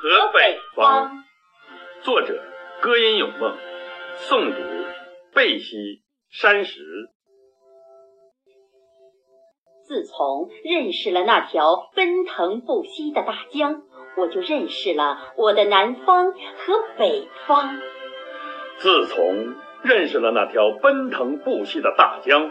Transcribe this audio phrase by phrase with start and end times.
[0.00, 1.24] 和北方。
[2.00, 2.42] 作者：
[2.80, 3.54] 歌音有梦，
[4.16, 4.62] 诵读：
[5.34, 6.80] 贝西山石。
[9.86, 13.82] 自从认识了那条奔腾不息的大江，
[14.16, 16.38] 我就认识了我的南方和
[16.96, 17.78] 北方。
[18.78, 22.50] 自从认识了那条奔腾不息的大江，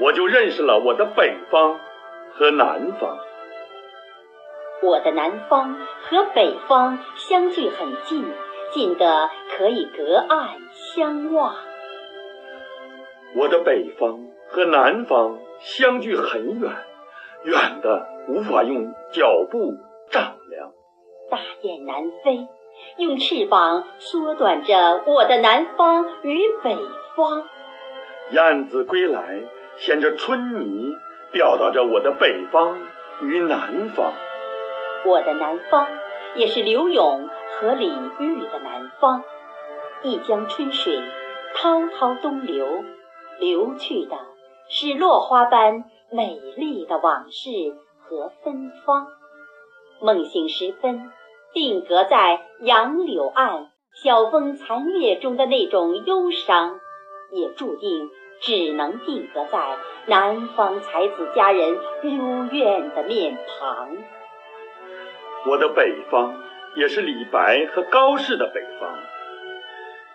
[0.00, 1.78] 我就认识了我的北方
[2.32, 3.16] 和南方。
[4.82, 5.76] 我的南方
[6.08, 8.24] 和北方相距很近，
[8.72, 11.54] 近的可以隔岸相望。
[13.36, 16.72] 我的北方和南方相距很远，
[17.44, 19.74] 远的无法用脚步
[20.10, 20.72] 丈量。
[21.30, 22.48] 大雁南飞，
[22.96, 26.76] 用翅膀缩短着我的南方与北
[27.14, 27.46] 方。
[28.30, 29.42] 燕子归来，
[29.76, 30.94] 衔着春泥，
[31.32, 32.78] 表达着我的北方
[33.20, 34.12] 与南方。
[35.04, 35.86] 我的南方，
[36.34, 39.22] 也是柳永和李煜的南方。
[40.02, 41.02] 一江春水，
[41.54, 42.84] 滔滔东流，
[43.38, 44.16] 流去的
[44.68, 47.50] 是落花般美丽的往事
[47.98, 49.06] 和芬芳。
[50.00, 51.10] 梦醒时分，
[51.52, 56.80] 定格在杨柳岸，晓风残月中的那种忧伤，
[57.32, 58.08] 也注定
[58.40, 63.96] 只能定格在南方才子佳人幽怨的面庞。
[65.46, 66.40] 我的北方
[66.76, 68.98] 也是李白和高适的北方。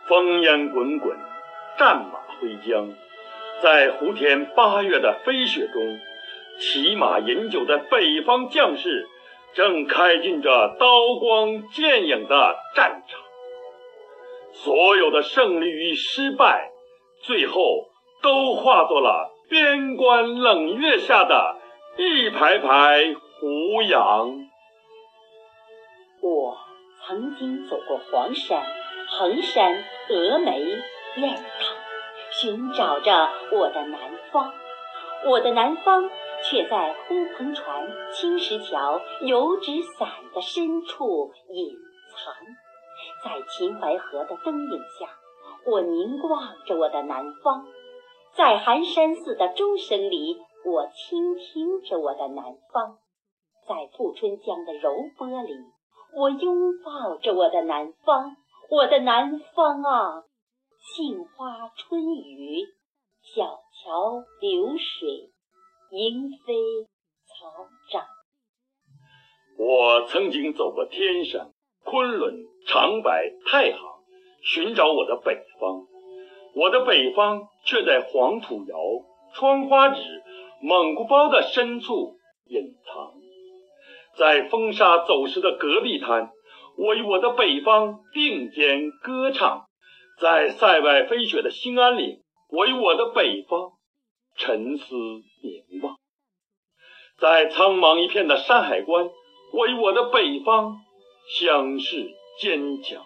[0.08, 1.18] 烽烟滚滚，
[1.78, 2.94] 战马挥缰，
[3.62, 6.00] 在胡天八月的飞雪中，
[6.60, 9.08] 骑马饮酒的北方将士
[9.56, 13.20] 正开进着刀光剑影的战场。
[14.54, 16.70] 所有的胜利与失败，
[17.24, 17.90] 最后
[18.22, 21.58] 都化作了边关冷月下的
[21.98, 24.36] 一排排胡杨。
[26.26, 26.58] 我
[27.06, 28.66] 曾经走过黄山、
[29.08, 30.60] 衡山、峨眉、
[31.18, 31.76] 雁塔，
[32.32, 34.00] 寻找着我的南
[34.32, 34.52] 方。
[35.28, 36.10] 我的南方
[36.42, 41.76] 却在乌篷船、青石桥、油纸伞的深处隐
[42.10, 42.34] 藏。
[43.24, 45.08] 在秦淮河的灯影下，
[45.68, 47.66] 我凝望着我的南方；
[48.34, 52.98] 在寒山寺的钟声里，我倾听着我的南方；
[53.68, 55.54] 在富春江的柔波里。
[56.18, 58.38] 我拥抱着我的南方，
[58.70, 60.24] 我的南方啊，
[60.80, 62.64] 杏花春雨，
[63.22, 65.34] 小桥流水，
[65.92, 66.54] 莺飞
[67.26, 68.06] 草长。
[69.58, 71.52] 我曾经走过天山、
[71.84, 72.34] 昆仑、
[72.66, 73.80] 长白、太行，
[74.42, 75.86] 寻找我的北方。
[76.56, 78.78] 我的北方却在黄土窑、
[79.34, 80.02] 窗花纸、
[80.62, 82.16] 蒙古包的深处
[82.46, 83.25] 隐藏。
[84.18, 86.32] 在风沙走失的戈壁滩，
[86.78, 89.66] 我与我的北方并肩歌唱；
[90.22, 93.72] 在塞外飞雪的兴安岭，我与我的北方
[94.38, 95.96] 沉思凝望；
[97.20, 99.10] 在苍茫一片的山海关，
[99.54, 100.78] 我与我的北方
[101.40, 102.10] 相视
[102.40, 103.04] 坚强。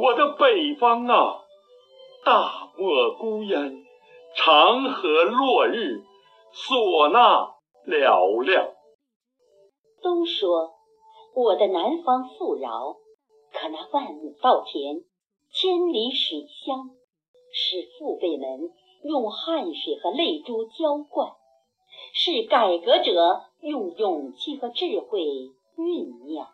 [0.00, 1.40] 我的北方啊，
[2.24, 3.84] 大漠孤烟，
[4.36, 6.02] 长河落日，
[6.52, 7.50] 唢呐
[7.86, 8.77] 嘹亮。
[10.08, 10.72] 都说
[11.34, 12.96] 我的南方富饶，
[13.52, 15.02] 可那万亩稻田、
[15.52, 16.88] 千里水乡，
[17.52, 18.70] 是父辈们
[19.04, 21.32] 用汗水和泪珠浇灌，
[22.14, 25.20] 是改革者用勇气和智慧
[25.76, 26.48] 酝酿。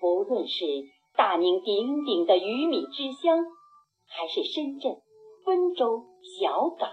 [0.00, 0.64] 不论是
[1.18, 3.44] 大名鼎鼎的鱼米之乡，
[4.08, 5.02] 还是深圳、
[5.44, 6.06] 温州、
[6.40, 6.88] 小港。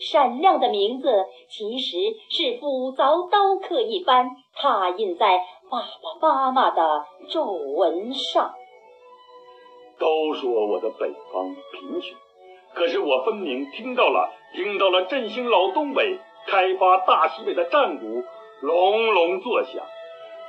[0.00, 1.08] 闪亮的名字，
[1.48, 1.96] 其实
[2.30, 5.38] 是斧凿刀刻一般拓印在
[5.70, 5.80] 爸
[6.20, 8.54] 爸妈妈的皱纹上。
[9.98, 12.16] 都说我的北方贫穷，
[12.72, 18.22] 可是我分明听到了，听到了振兴老东北、开发大西北的战鼓
[18.60, 19.84] 隆隆作响，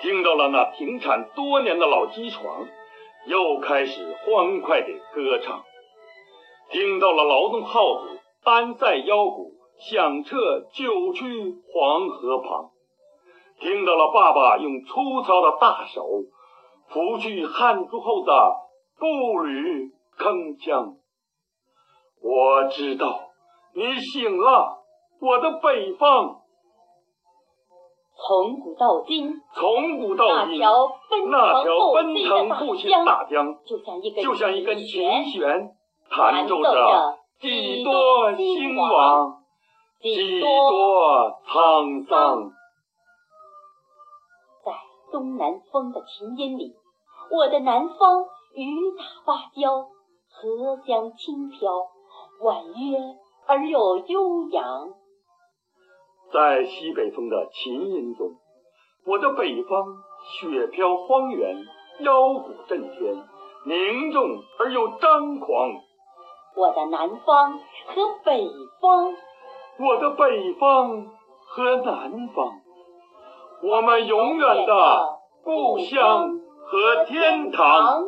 [0.01, 2.67] 听到了那停产多年的老机床
[3.25, 5.63] 又开始欢快地歌唱，
[6.69, 8.18] 听到了劳动号子。
[8.49, 10.35] 安塞腰鼓，响彻
[10.73, 12.71] 九曲黄河旁。
[13.59, 16.01] 听到了爸爸用粗糙的大手
[16.87, 18.55] 拂去汗珠后的
[18.97, 20.95] 步履铿锵。
[22.21, 23.19] 我知道
[23.75, 24.81] 你醒了，
[25.21, 26.41] 我的北方。
[28.15, 30.59] 从古到今，从古到今，
[31.29, 33.55] 那条奔腾不息的大江，
[34.23, 35.71] 就像一根琴弦，
[36.09, 37.19] 弹奏着。
[37.41, 39.43] 几多兴亡，
[40.01, 42.51] 几多沧桑。
[44.65, 44.73] 在
[45.09, 46.75] 东南风的琴音里，
[47.31, 48.25] 我的南方
[48.55, 49.83] 雨打芭蕉，
[50.29, 51.71] 荷香轻飘，
[52.41, 52.99] 婉约
[53.47, 54.89] 而又悠扬。
[56.33, 58.33] 在西北风的琴音中，
[59.05, 59.85] 我的北方
[60.41, 61.55] 雪飘荒原，
[62.01, 63.15] 腰鼓震天，
[63.65, 65.47] 凝重而又张狂。
[66.59, 68.45] 我的南方和北
[68.81, 69.13] 方，
[69.79, 71.07] 我的北方
[71.45, 72.59] 和南方，
[73.63, 75.05] 我们永远的
[75.41, 78.03] 故乡和天堂。